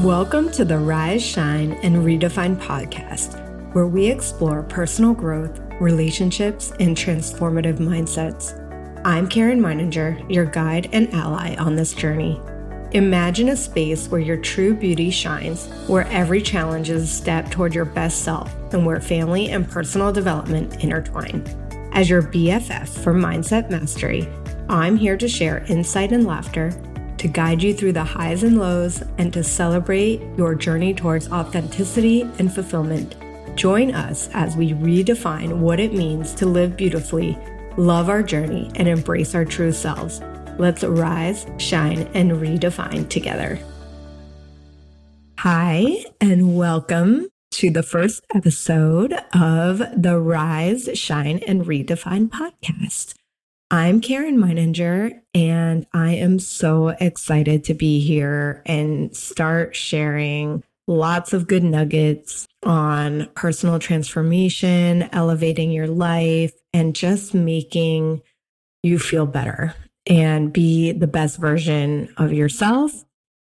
[0.00, 3.40] Welcome to the Rise, Shine, and Redefine podcast,
[3.74, 8.60] where we explore personal growth, relationships, and transformative mindsets.
[9.04, 12.40] I'm Caryn Meininger, your guide and ally on this journey.
[12.90, 17.72] Imagine a space where your true beauty shines, where every challenge is a step toward
[17.72, 21.44] your best self, and where family and personal development intertwine.
[21.92, 24.28] As your BFF for Mindset Mastery,
[24.68, 26.72] I'm here to share insight and laughter
[27.24, 32.20] to guide you through the highs and lows, and to celebrate your journey towards authenticity
[32.38, 33.16] and fulfillment.
[33.56, 37.38] Join us as we redefine what it means to live beautifully,
[37.78, 40.20] love our journey, and embrace our true selves.
[40.58, 43.58] Let's rise, shine, and redefine together.
[45.38, 53.14] Hi, and welcome to the first episode of the Rise, Shine, and Redefine podcast.
[53.70, 61.32] I'm Caryn Meininger, and I am so excited to be here and start sharing lots
[61.32, 68.22] of good nuggets on personal transformation, elevating your life, and just making
[68.82, 69.74] you feel better
[70.06, 72.92] and be the best version of yourself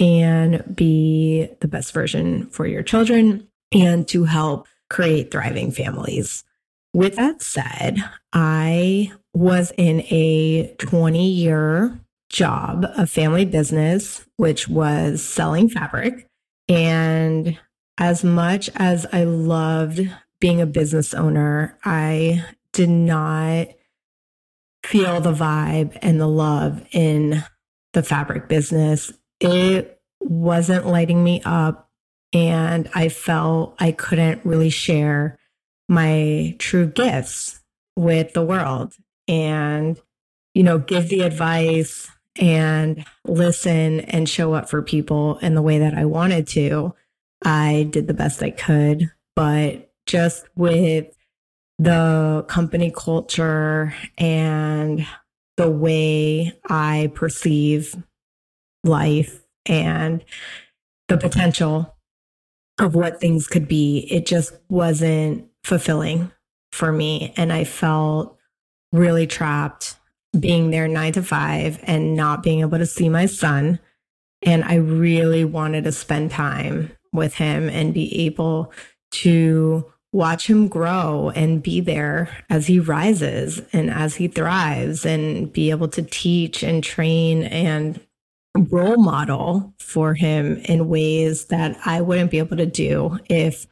[0.00, 6.44] and be the best version for your children and to help create thriving families.
[6.92, 7.98] With that said,
[8.32, 16.26] I was in a 20 year job, a family business, which was selling fabric.
[16.68, 17.58] And
[17.98, 20.00] as much as I loved
[20.40, 23.68] being a business owner, I did not
[24.84, 27.42] feel the vibe and the love in
[27.92, 29.12] the fabric business.
[29.40, 31.90] It wasn't lighting me up.
[32.32, 35.38] And I felt I couldn't really share
[35.88, 37.60] my true gifts
[37.96, 38.94] with the world
[39.28, 40.00] and,
[40.54, 45.78] you know, give the advice and listen and show up for people in the way
[45.78, 46.94] that I wanted to.
[47.44, 51.06] I did the best I could, but just with
[51.78, 55.06] the company culture and
[55.56, 57.94] the way I perceive
[58.82, 60.24] life and
[61.08, 61.96] the potential
[62.78, 66.32] of what things could be, it just wasn't fulfilling
[66.72, 67.32] for me.
[67.36, 68.33] And I felt
[68.94, 69.96] really trapped
[70.38, 73.78] being there nine to five and not being able to see my son.
[74.42, 78.72] And I really wanted to spend time with him and be able
[79.12, 85.52] to watch him grow and be there as he rises and as he thrives and
[85.52, 88.00] be able to teach and train and
[88.56, 93.66] role model for him in ways that I wouldn't be able to do if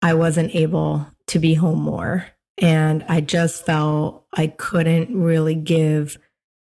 [0.00, 2.26] I wasn't able to be home more.
[2.60, 6.18] And I just felt I couldn't really give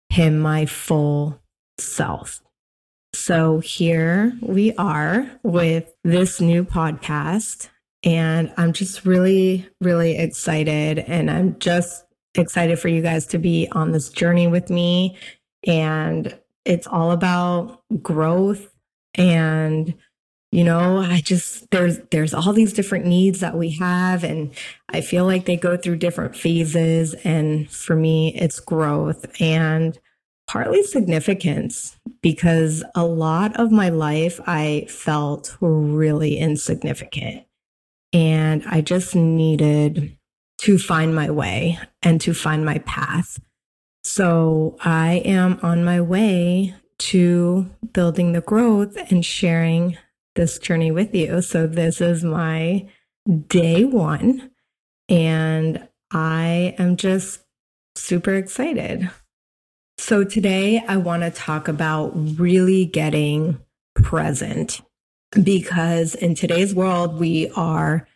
[0.10, 1.40] him my full
[1.78, 2.42] self.
[3.14, 7.70] So here we are with this new podcast.
[8.04, 11.00] And I'm just really, really excited.
[11.00, 12.06] And I'm just
[12.36, 15.18] excited for you guys to be on this journey with me.
[15.68, 18.74] And it's all about growth
[19.16, 19.94] and
[20.52, 24.52] you know i just there's there's all these different needs that we have and
[24.90, 30.00] i feel like they go through different phases and for me it's growth and
[30.48, 37.44] partly significance because a lot of my life i felt really insignificant
[38.14, 40.18] and i just needed
[40.59, 43.40] to find my way and to find my path.
[44.04, 49.98] So i am on my way to building the growth and sharing
[50.40, 51.42] this journey with you.
[51.42, 52.88] So, this is my
[53.48, 54.52] day one,
[55.10, 57.42] and I am just
[57.96, 59.12] super excited.
[59.98, 63.60] So, today I want to talk about really getting
[63.96, 64.82] present
[65.44, 68.08] because in today's world, we are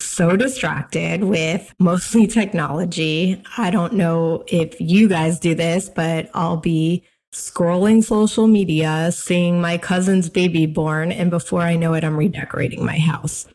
[0.00, 3.42] so distracted with mostly technology.
[3.58, 7.04] I don't know if you guys do this, but I'll be
[7.36, 12.84] scrolling social media, seeing my cousin's baby born, and before I know it, I'm redecorating
[12.84, 13.46] my house.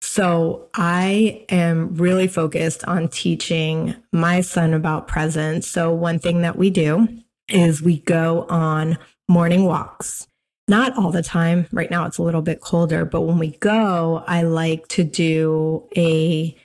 [0.00, 5.68] So I am really focused on teaching my son about presence.
[5.68, 7.06] So one thing that we do
[7.48, 8.96] is we go on
[9.28, 10.26] morning walks.
[10.66, 11.66] Not all the time.
[11.70, 15.86] Right now it's a little bit colder, but when we go, I like to do
[15.96, 16.56] a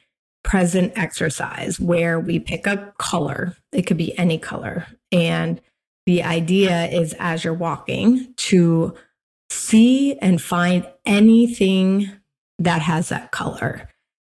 [0.44, 3.58] present exercise where we pick a color.
[3.74, 4.88] It could be any color.
[5.12, 5.60] And
[6.06, 8.96] the idea is as you're walking to
[9.50, 12.12] see and find anything
[12.60, 13.90] that has that color.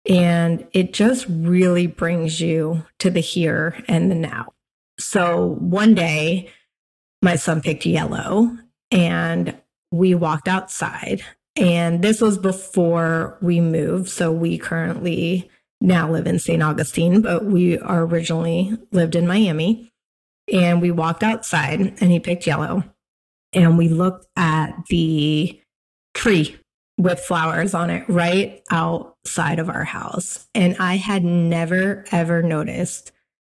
[0.08, 4.52] And it just really brings you to the here and the now.
[4.98, 6.50] So one day,
[7.22, 8.56] my son picked yellow
[8.90, 9.56] and
[9.90, 11.22] we walked outside
[11.56, 14.08] And this was before we moved.
[14.08, 15.50] So we currently
[15.80, 16.62] now live in St.
[16.62, 19.92] Augustine, but we are originally lived in Miami.
[20.52, 22.84] And we walked outside and he picked yellow.
[23.52, 25.60] And we looked at the
[26.14, 26.56] tree
[26.98, 30.46] with flowers on it right outside of our house.
[30.54, 33.12] And I had never, ever noticed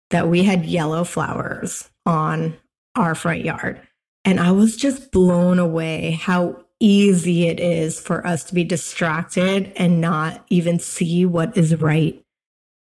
[0.09, 2.57] that we had yellow flowers on
[2.95, 3.81] our front yard.
[4.25, 9.71] And I was just blown away how easy it is for us to be distracted
[9.75, 12.21] and not even see what is right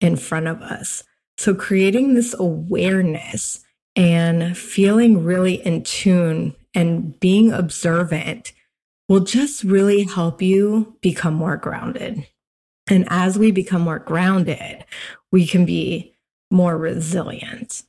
[0.00, 1.04] in front of us.
[1.38, 3.64] So, creating this awareness
[3.96, 8.52] and feeling really in tune and being observant
[9.08, 12.26] will just really help you become more grounded.
[12.88, 14.84] And as we become more grounded,
[15.32, 16.14] we can be
[16.50, 17.82] more resilient.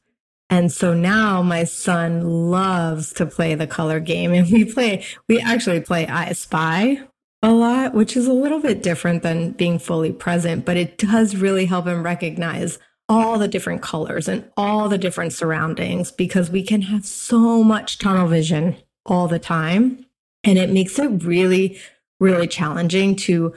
[0.50, 5.40] And so now my son loves to play the color game and we play, we
[5.40, 7.02] actually play I Spy
[7.44, 11.36] a lot, which is a little bit different than being fully present, but it does
[11.36, 16.64] really help him recognize all the different colors and all the different surroundings because we
[16.64, 18.76] can have so much tunnel vision
[19.06, 20.06] all the time.
[20.44, 21.80] And it makes it really,
[22.20, 23.54] really challenging to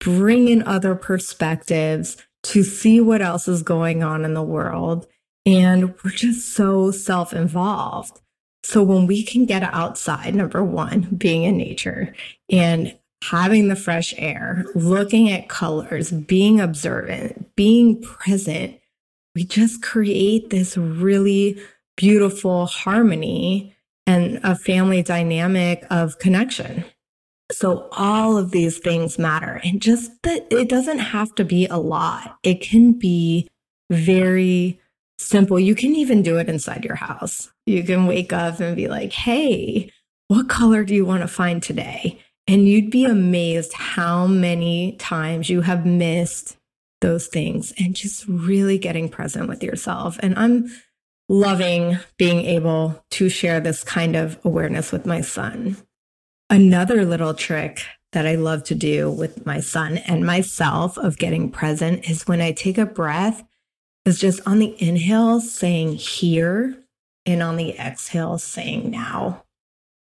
[0.00, 5.06] bring in other perspectives, to see what else is going on in the world.
[5.46, 8.20] And we're just so self involved.
[8.62, 12.14] So when we can get outside, number one, being in nature
[12.50, 18.79] and having the fresh air, looking at colors, being observant, being present,
[19.34, 21.60] we just create this really
[21.96, 26.84] beautiful harmony and a family dynamic of connection.
[27.52, 31.76] So all of these things matter and just that it doesn't have to be a
[31.76, 32.38] lot.
[32.42, 33.48] It can be
[33.90, 34.80] very
[35.18, 35.58] simple.
[35.58, 37.50] You can even do it inside your house.
[37.66, 39.92] You can wake up and be like, Hey,
[40.28, 42.20] what color do you want to find today?
[42.46, 46.56] And you'd be amazed how many times you have missed
[47.00, 50.18] those things and just really getting present with yourself.
[50.22, 50.70] And I'm
[51.28, 55.76] loving being able to share this kind of awareness with my son.
[56.48, 57.82] Another little trick
[58.12, 62.40] that I love to do with my son and myself of getting present is when
[62.40, 63.44] I take a breath,
[64.04, 66.76] is just on the inhale saying here
[67.26, 69.44] and on the exhale saying now.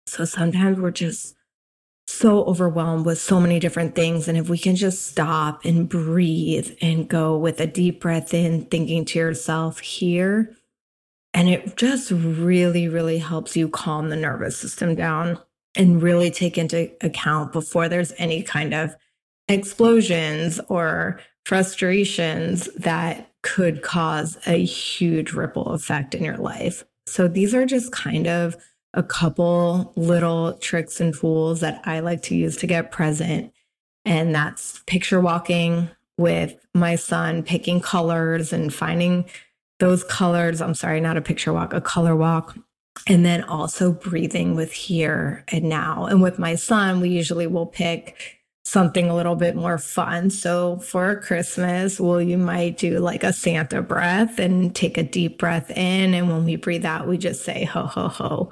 [0.05, 1.35] So sometimes we're just
[2.07, 4.27] so overwhelmed with so many different things.
[4.27, 8.65] And if we can just stop and breathe and go with a deep breath in,
[8.65, 10.55] thinking to yourself here,
[11.33, 15.37] and it just really, really helps you calm the nervous system down
[15.75, 18.95] and really take into account before there's any kind of
[19.49, 26.83] explosions or frustrations that could cause a huge ripple effect in your life.
[27.05, 28.57] So these are just kind of
[28.97, 33.53] a couple little tricks and tools that I like to use to get present.
[34.03, 39.25] And that's picture walking with my son, picking colors and finding
[39.79, 40.61] those colors.
[40.61, 42.57] I'm sorry, not a picture walk, a color walk.
[43.07, 46.05] And then also breathing with here and now.
[46.05, 50.31] And with my son, we usually will pick something a little bit more fun.
[50.31, 55.37] So for Christmas, well, you might do like a Santa breath and take a deep
[55.37, 56.15] breath in.
[56.15, 58.51] And when we breathe out, we just say ho, ho, ho.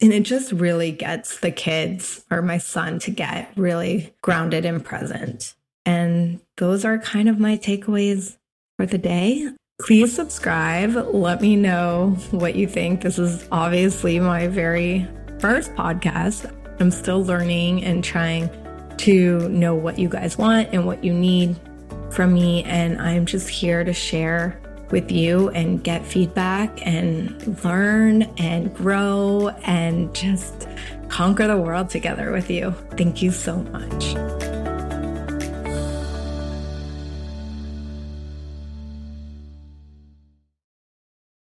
[0.00, 4.84] And it just really gets the kids or my son to get really grounded and
[4.84, 5.54] present.
[5.86, 8.36] And those are kind of my takeaways
[8.76, 9.50] for the day.
[9.80, 10.94] Please subscribe.
[10.94, 13.02] Let me know what you think.
[13.02, 15.06] This is obviously my very
[15.38, 16.52] first podcast.
[16.80, 18.50] I'm still learning and trying
[18.98, 21.56] to know what you guys want and what you need
[22.10, 22.62] from me.
[22.64, 24.60] And I'm just here to share
[24.90, 30.68] with you and get feedback and learn and grow and just
[31.08, 32.72] conquer the world together with you.
[32.96, 34.33] Thank you so much.